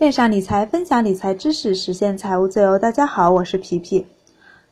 [0.00, 2.78] 链上理财，分享理财知识，实现财务自由。
[2.78, 4.06] 大家好，我是皮皮。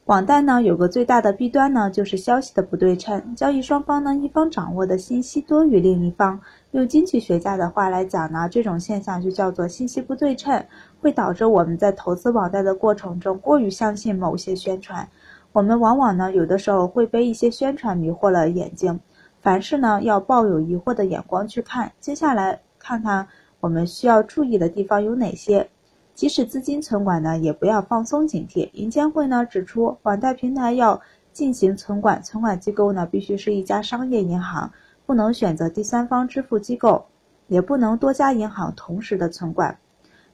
[0.06, 3.34] 网贷呢，有个最大的弊端呢，就是消息的不对称。
[3.36, 6.40] 交易双方呢，一方掌握的信息多于另一方。
[6.70, 10.64] 用经济学家的话来讲呢，这种现象就叫做信息不对称，
[11.02, 15.06] 会导致我们在投资网贷的过程中过于相信某些宣传。
[15.52, 18.98] 我们往往呢，有的时候会被一些宣传迷惑了眼睛。
[19.42, 21.92] 凡事呢，要抱有疑惑的眼光去看。
[22.00, 23.28] 接下来看看。
[23.60, 25.68] 我们需要注意的地方有哪些？
[26.14, 28.70] 即使资金存管呢，也不要放松警惕。
[28.72, 31.00] 银监会呢指出，网贷平台要
[31.32, 34.72] 进行存管，存管机构呢必须是一家商业银行，
[35.06, 37.06] 不能选择第三方支付机构，
[37.46, 39.78] 也不能多家银行同时的存管。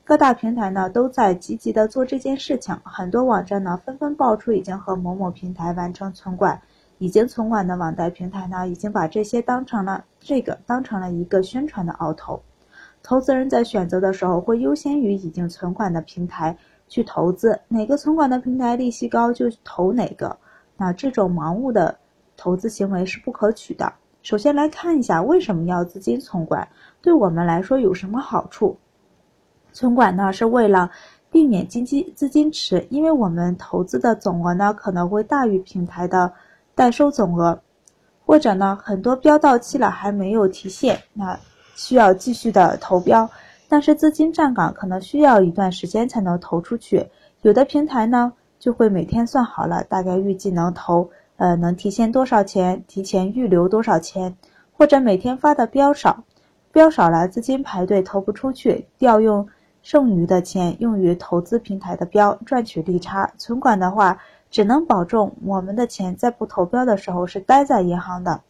[0.05, 6.61] 各大平台呢都在积极的做这件事情，很多网站呢纷纷爆出已经和某某平台完成存管，
[6.99, 12.43] 已经存管的网贷平台呢已经把这些当成了这个当成了一个宣传的鳌头。
[13.07, 16.57] 投资人在选择的时候，会优先于已经存款的平台
[16.89, 20.35] 去投资，哪个存款的平台利息高就投哪个。
[20.79, 21.95] 那这种盲目的
[22.35, 23.93] 投资行为是不可取的。
[24.23, 26.67] 首先来看一下为什么要资金存管，
[27.03, 28.79] 对我们来说有什么好处？
[29.75, 30.91] 存管呢是为了
[31.31, 36.33] 避免经济资金池，因为我们投资的总额呢可能会大于平台的
[36.75, 37.61] 代收总额，
[38.25, 41.39] 或者呢很多标到期了还没有提现，那。
[41.75, 43.29] 需要继续的投标，
[43.69, 47.07] 但是资金站岗可能需要一段时间才能投出去。
[47.43, 54.37] 有的平台呢就会每天算好了，大概预计能投，呃，能提现多少钱，提前预留多少钱，
[54.73, 56.25] 或者每天发的标少，
[56.73, 59.47] 标少了资金排队投不出去，调用
[59.83, 63.31] 剩余的钱用于投资平台的标，赚取利差。
[63.37, 64.19] 存管的话，
[64.51, 68.41] 只能保证我们的钱在不投标的时候是待在银行的。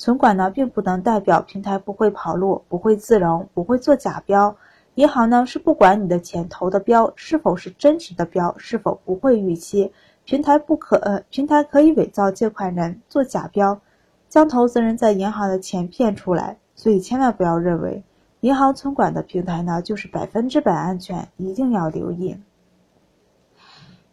[0.00, 4.56] 存管呢，并不能代表平台不会跑路、不会自融、不会做假标。
[4.94, 9.92] 银行呢，是不管你的钱投的标是否是真实的标，是否不会逾期。
[10.24, 13.78] 平台不可呃，平台可以伪造借款人做假标，
[14.30, 16.56] 将投资人在银行的钱骗出来。
[16.74, 18.02] 所以千万不要认为
[18.40, 22.38] 银行存管的平台呢就是百分之百安全，一定要留意。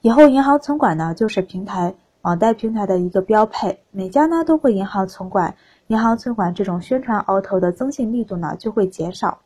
[0.02, 5.56] 以后银行存管呢，就是平台网贷平台的一个标配，每家呢都会银行存管。
[5.88, 9.40] 银行存款这种宣传鳌头的增信力度呢就会减少。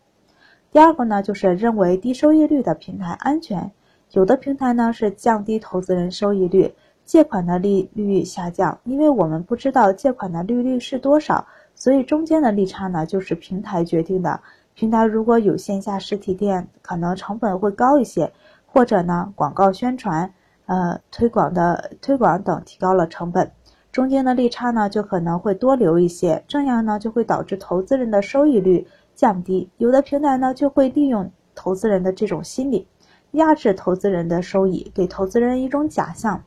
[0.72, 3.72] 第二个呢就是认为低收益率的平台安全，
[4.12, 14.40] 有的平台呢是降低投资人收益率，借款的利率下降，因为我们不知道借款的利率是多少，所以中间的利差呢就是平台决定的。
[14.74, 18.32] 平台如果有线下实体店，可能成本会高一些，
[18.66, 20.34] 或者呢广告宣传、
[20.66, 23.52] 呃推广的推广等提高了成本。
[23.92, 29.70] 中间的利差呢，就可能会多留一些，这样呢就会导致投资人的收益率降低。
[29.78, 32.88] 有的平台呢就会利用投资人的这种心理，
[33.32, 36.42] 压制投资人的收益，给投资人一种假象。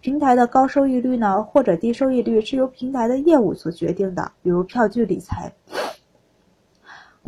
[0.00, 5.52] 平台的高收益率呢，或者低收益率是由平台的业务所决定的，比如票据理财。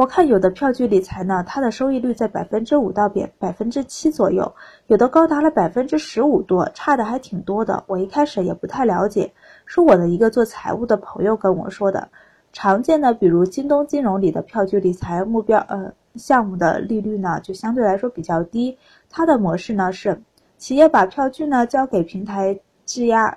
[0.00, 4.54] 我看有的票据理财呢，它的收益率在百分之五到百百分之七左右，
[4.86, 7.84] 有的高达了百分之十五多，差的还挺多的。
[7.86, 9.34] 我一开始也不太了解，
[9.66, 12.08] 是我的一个做财务的朋友跟我说的。
[12.50, 18.78] 常见的，比如京东金融里的票据理财目标呃项目的利率呢，就相对来说比较低。
[19.10, 20.22] 它的模式呢是，
[20.56, 23.36] 企业把票据呢交给平台质押，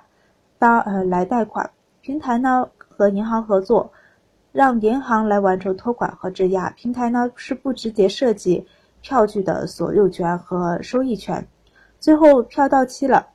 [0.58, 3.92] 当呃来贷款，平台呢和银行合作。
[4.54, 8.64] 让银行来完成托管和质押，平台呢是不直接涉及
[9.00, 11.44] 票据的所有权和收益权。
[11.98, 13.26] 最后票到期了，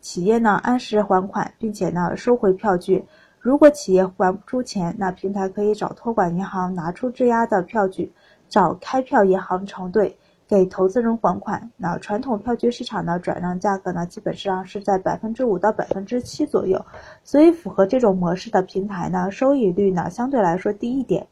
[0.00, 3.04] 企业呢按时还款，并且呢收回票据。
[3.38, 8.10] 如果企业还不出钱，那平台可以找托管银行拿出质押的票据，
[8.48, 10.18] 找开票银行承兑。
[10.48, 16.86] 给投资人还款，那传统票据市场的转让价格呢，基本上是在百分之五到百分之七左右，
[17.22, 21.26] 所以符合这种模式的平台呢，收益率呢相对来说低一点。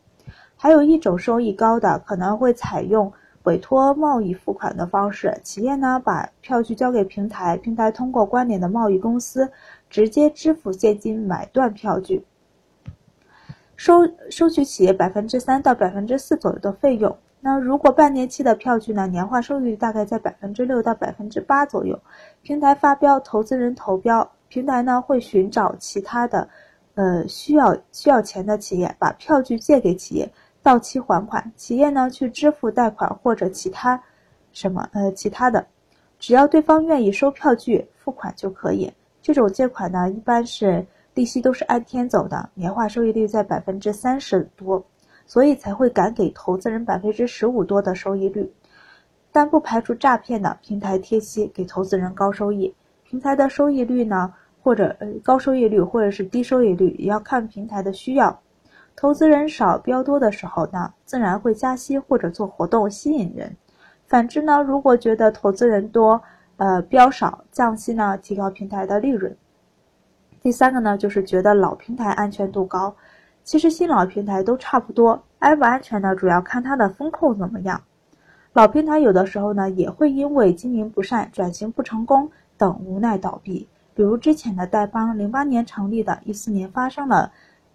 [0.54, 3.10] 还有一种收益高的，可能会采用
[3.44, 9.50] 委托贸易付款的方式，企业呢把票据交给平台，平台通过关联的贸易公司
[9.88, 12.26] 直接支付现金买断票据，
[13.76, 17.16] 收收取企业百分之三到百分之四左右的费用。
[17.46, 21.96] 那如果半年期的票据呢，年化收益率大概在百分之六到百分之八左右。
[22.42, 26.48] 平台发标，投资人投标，平台呢会寻找其他的，
[26.96, 30.28] 呃需要需要钱的企业，把票据借给企业，
[30.60, 34.02] 到期还款，企业呢去支付贷款或者其他
[34.50, 35.64] 什么呃其他的，
[36.18, 38.92] 只要对方愿意收票据付款就可以。
[39.22, 40.84] 这种借款呢，一般是
[41.14, 44.84] 利息都是按天走的，年化收益率在百分之三十多。
[45.26, 48.50] 所以才会敢给投资人百分之十五多的收益率。
[49.30, 52.74] 但不排除诈骗的平台贴息给投资人高收益。
[53.04, 54.32] 平台的收益率呢，
[54.62, 58.40] 或者呃高收益率或者是低收益率，也要看平台的需要。
[58.96, 63.54] 投资人少标多的时候呢，自然会加息或者做活动吸引人。
[64.06, 66.22] 反之呢，如果觉得投资人多，
[66.56, 69.36] 呃标少降息呢，提高平台的利润。
[70.40, 72.96] 第三个呢，就是觉得老平台安全度高，
[73.46, 77.80] 其实新老平台都差不多，安不安全呢，主要看它的风控怎么样。
[78.52, 82.28] 老平台有的时候呢，也会因为经营不善、转型不成功
[82.58, 83.66] 等无奈倒闭。
[83.94, 87.32] 比如之前的代邦，零八年成立的，一四年发生了，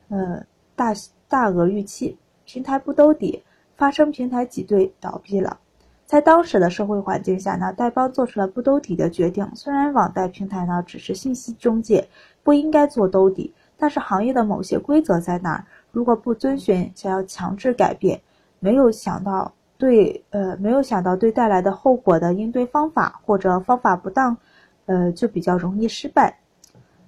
[0.09, 0.43] 呃。
[0.73, 0.93] 大
[1.27, 3.43] 大额逾期，平台不兜底，
[3.75, 5.59] 发生平台挤兑倒闭了。
[6.07, 9.47] 在当时的社会环境下呢，代邦做出了不兜底的决定。
[9.53, 12.07] 虽然网贷平台呢只是信息中介，
[12.41, 18.21] 不应该做兜底，但是行业的某些规则在那儿，如果不遵循，想要强制改变，
[18.59, 24.37] 没有想到对呃没有想到对带来的后果的应对方法，或者方法不当，
[24.85, 26.37] 呃就比较容易失败。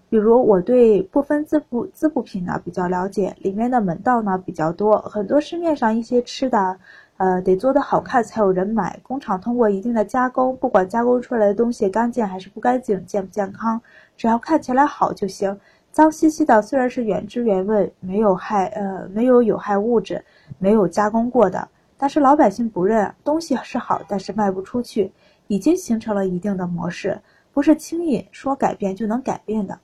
[0.10, 6.78] 比如我对部分滋补滋补品呢比较了解，里面的门道呢比较多，很多市面上一些吃的，
[7.18, 13.80] 呃得做的好看才有人买，工厂通过一定的加工，不管加工出来的东西干净还是不干净，健不健康，
[14.18, 15.60] 只要看起来好就行。
[15.94, 20.26] 脏兮兮的虽然是原汁原味，没有害呃没有有害物质，
[20.58, 25.14] 没有加工过的，但是老百姓不认，东西是好，但是卖不出去，
[25.46, 27.22] 已经形成了一定的模式，
[27.54, 29.78] 不是轻易说改变就能改变的。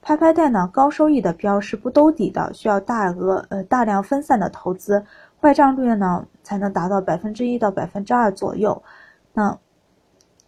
[0.00, 5.04] 拍拍贷呢，高收益的标是不兜底的，需要大额呃大量分散的投资，
[5.38, 8.82] 坏账率呢才能达到百分之一到百分之二左右。
[9.34, 9.58] 那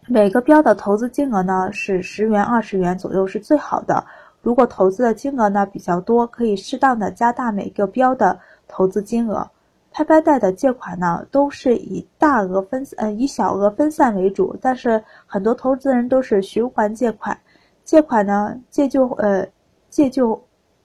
[0.07, 4.03] 每个标的投资金额呢是十元二十元左右是最好的。
[4.41, 9.49] 如果投资的金额呢比较多，可以适当的加大每个标的投资金额。
[9.91, 17.37] 拍拍贷的借款呢都是以大额分呃以小额分散为主，但是很多投资人都是循环借款。
[17.83, 19.45] 借款呢，借旧呃，
[19.89, 20.39] 借旧，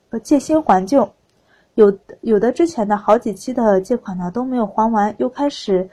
[0.09, 1.07] 呃，借新还旧，
[1.75, 5.87] 有有的之前的好几期的借款呢都没有还完，又开始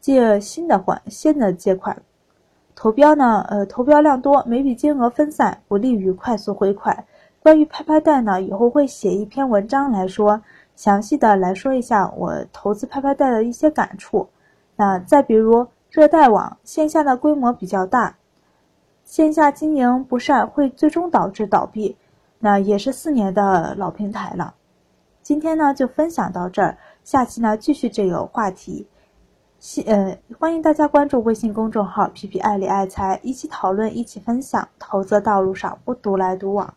[0.00, 1.94] 借新的还新的借款，
[2.76, 7.04] 投标呢，呃，投标量多，每笔金额分散，不利于快速回款。
[7.40, 10.42] 关于拍拍贷呢，以后会写一篇文章来说，
[10.74, 14.28] 详细的来说一下我投资拍拍贷的一些感触。
[14.76, 18.16] 那再比如热贷网，线下的规模比较大。
[19.04, 21.96] 线下经营不善会最终导致倒闭，
[22.38, 24.54] 那也是四年的老平台了。
[25.22, 28.88] 今天呢就分享到这儿，下期呢继续这个话题。
[29.66, 34.68] 谢呃欢迎大家关注微信公众号“皮皮爱理爱财”，一起讨论，一起分享。
[34.78, 36.74] 投资道路上不独来独往。